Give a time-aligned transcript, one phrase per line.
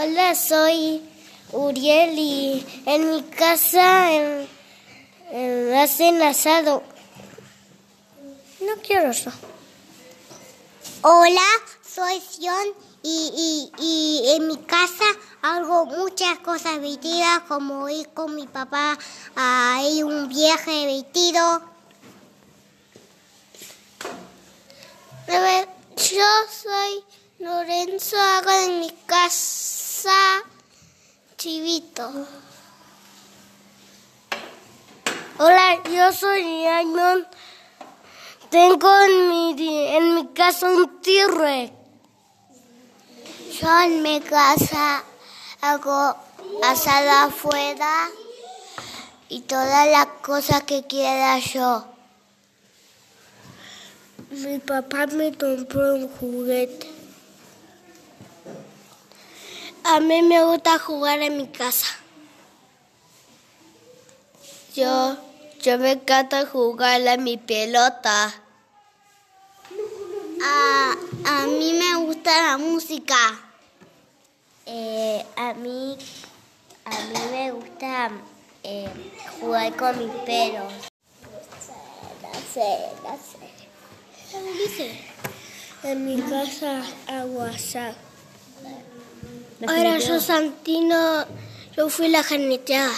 [0.00, 1.02] Hola, soy
[1.50, 4.46] Uriel y en mi casa em,
[5.32, 6.84] em, hacen asado.
[8.60, 9.32] No quiero eso.
[11.02, 11.48] Hola,
[11.82, 12.68] soy Sion
[13.02, 15.04] y, y, y en mi casa
[15.42, 18.96] hago muchas cosas vestidas como ir con mi papá
[19.34, 21.60] a ir un viaje vestido.
[25.26, 26.24] Yo
[26.62, 27.04] soy
[27.40, 30.42] Lorenzo, hago en mi casa
[31.36, 32.10] chivito.
[35.38, 37.28] Hola, yo soy Iron.
[38.50, 41.72] Tengo en mi, en mi casa un T-Rex.
[43.60, 45.04] Yo en mi casa
[45.60, 46.16] hago
[46.64, 48.08] asada afuera
[49.28, 51.86] y todas las cosas que quiera yo.
[54.30, 56.97] Mi papá me compró un juguete.
[59.90, 61.86] A mí me gusta jugar en mi casa.
[64.76, 65.16] Yo,
[65.62, 68.34] yo me encanta jugar a mi pelota.
[70.44, 70.94] A,
[71.24, 73.16] a mí me gusta la música.
[74.66, 75.96] Eh, a mí,
[76.84, 78.10] a mí me gusta
[78.64, 78.90] eh,
[79.40, 80.70] jugar con mis perros.
[82.20, 84.52] No sé, no sé.
[84.52, 85.00] Dice.
[85.82, 87.46] En mi casa hago.
[89.66, 91.26] Ahora yo Santino,
[91.76, 92.94] yo fui la janeteada.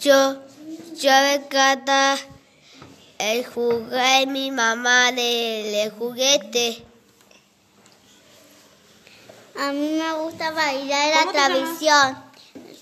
[0.00, 0.42] Yo,
[0.96, 2.18] yo me encanta
[3.18, 6.84] el jugar mi mamá del juguete.
[9.56, 12.24] A mí me gusta bailar la tradición.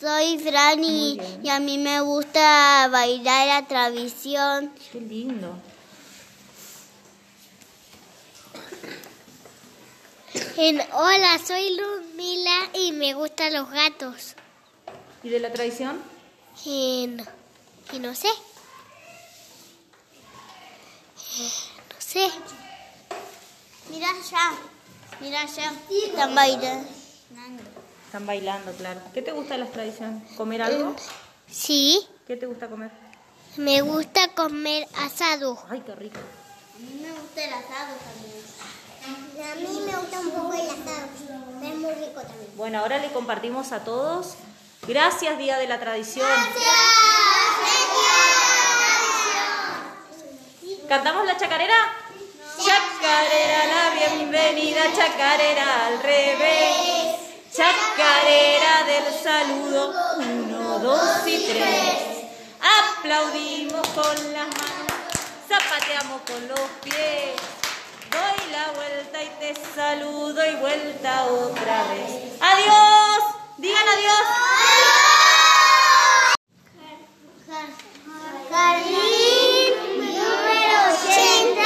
[0.00, 4.72] Soy Fran y, y a mí me gusta bailar la tradición.
[4.92, 5.58] Qué lindo.
[10.60, 14.34] En- hola, soy Luzmila y me gustan los gatos.
[15.22, 16.02] ¿Y de la tradición?
[16.66, 17.24] En-
[17.92, 18.28] y no sé.
[21.38, 21.50] Eh,
[21.94, 22.28] No sé.
[23.90, 24.50] Mira allá,
[25.20, 25.72] mira allá.
[26.06, 26.88] Están bailando.
[28.06, 29.00] Están bailando, claro.
[29.14, 30.22] ¿Qué te gusta de las tradiciones?
[30.36, 30.96] ¿Comer algo?
[31.50, 32.90] Sí, ¿Qué te gusta comer?
[33.56, 35.58] me gusta comer asado.
[35.70, 36.18] Ay, qué rico.
[36.18, 38.38] A mí me gusta el asado también.
[39.40, 41.08] A mí me gusta un poco el asado.
[41.62, 42.17] Es muy rico también.
[42.56, 44.34] Bueno, ahora le compartimos a todos.
[44.86, 46.28] Gracias, Día de la Tradición.
[50.88, 51.74] ¿Cantamos la chacarera?
[52.56, 57.16] Chacarera, la bienvenida, chacarera al revés.
[57.54, 62.28] Chacarera del saludo, uno, dos y tres.
[62.98, 64.98] Aplaudimos con las manos,
[65.48, 67.67] zapateamos con los pies.
[68.10, 72.10] Doy la vuelta y te saludo y vuelta otra vez.
[72.40, 73.22] Adiós,
[73.58, 74.26] digan adiós.
[78.50, 81.62] Jardín número 80,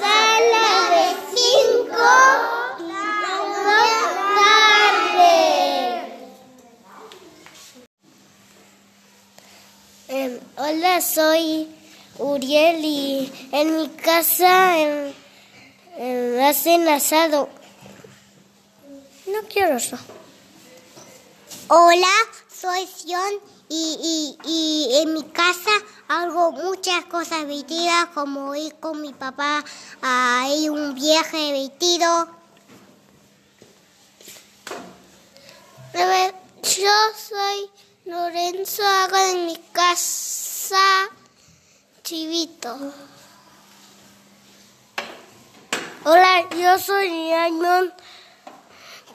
[0.00, 1.96] sala de 5,
[4.38, 5.36] tarde.
[10.08, 11.75] Em, hola, soy
[12.18, 14.74] Uriel y en mi casa
[16.42, 17.48] hacen asado.
[19.26, 19.98] No quiero eso.
[21.68, 22.06] Hola,
[22.48, 25.70] soy Sion y, y, y en mi casa
[26.08, 29.64] hago muchas cosas vestidas como ir con mi papá
[30.00, 32.28] a ir un viaje vestido.
[36.62, 37.70] Yo soy
[38.04, 41.08] Lorenzo, hago en mi casa
[42.06, 42.78] chivito.
[46.04, 47.92] Hola, yo soy Iron.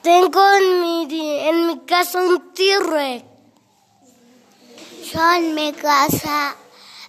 [0.02, 3.24] Tengo en mi, en mi casa un T-Rex.
[5.10, 6.54] Yo en mi casa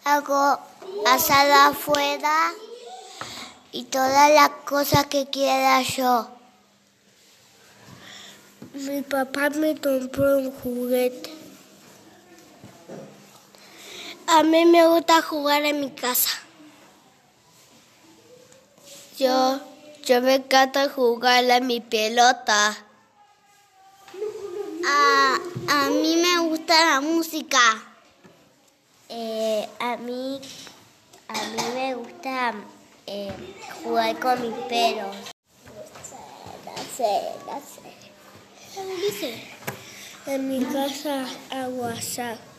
[0.06, 0.58] hago
[1.06, 2.54] asada afuera
[3.74, 6.30] y todas las cosas que quiera yo.
[8.74, 11.43] Mi papá me compró un juguete.
[14.36, 16.32] A mí me gusta jugar en mi casa.
[19.20, 19.60] Yo,
[20.06, 22.76] yo me encanta jugar a mi pelota.
[24.88, 27.60] A, a mí me gusta la música.
[29.10, 30.42] Eh, a mí,
[31.28, 32.56] a mí me gusta
[33.06, 33.32] eh,
[33.84, 35.16] jugar con mis perros.
[36.66, 39.00] No sé, no sé.
[39.00, 39.44] Dice.
[40.26, 42.54] En mi casa hago asado.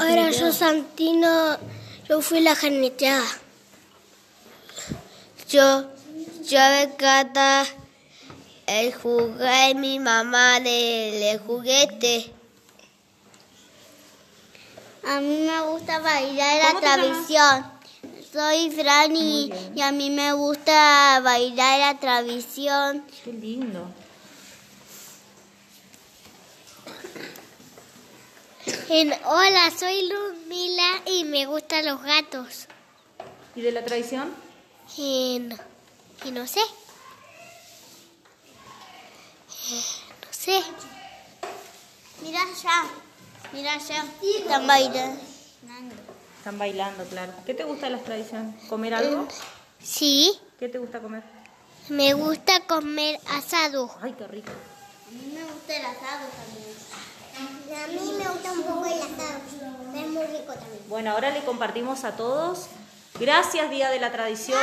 [0.00, 1.58] Ahora yo Santino,
[2.08, 3.26] yo fui la janeteada.
[5.50, 5.82] Yo,
[6.48, 7.66] yo me encanta
[8.66, 12.32] El jugué mi mamá del juguete.
[15.06, 17.72] A mí me gusta bailar la tradición.
[18.32, 23.04] Soy Fran y, y a mí me gusta bailar la tradición.
[23.24, 23.88] Qué lindo.
[28.88, 32.66] En- hola, soy Lumila y me gustan los gatos.
[33.56, 34.32] ¿Y de la tradición?
[34.98, 35.58] En-
[36.24, 36.60] y no sé.
[39.70, 40.62] No sé.
[42.22, 42.84] Mira allá.
[43.52, 44.04] Mira allá.
[44.22, 45.22] Están bailando.
[46.38, 47.32] Están bailando, claro.
[47.46, 48.54] ¿Qué te gusta de las tradiciones?
[48.68, 49.26] ¿Comer algo?
[49.82, 51.22] Sí, ¿Qué te gusta comer?
[51.88, 53.90] me gusta comer asado.
[54.00, 54.50] Ay, qué rico.
[54.50, 56.72] A mí me gusta el asado también.
[57.82, 59.40] A mí me gusta un poco el asado.
[59.94, 60.82] Es muy rico también.
[60.88, 62.66] Bueno, ahora le compartimos a todos.
[63.18, 64.60] Gracias, Día de la Tradición.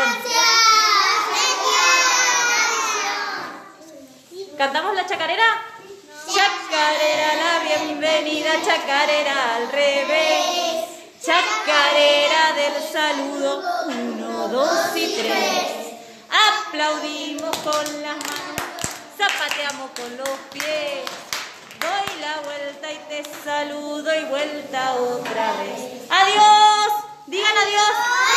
[4.58, 5.44] ¿Cantamos la chacarera?
[6.28, 10.86] Chacarera, la bienvenida, chacarera al revés.
[11.24, 16.00] Chacarera del saludo, uno, dos y tres.
[16.68, 18.62] Aplaudimos con las manos,
[19.18, 21.29] zapateamos con los pies.
[22.38, 26.04] Vuelta y te saludo y vuelta otra vez.
[26.10, 28.29] Adiós, digan adiós.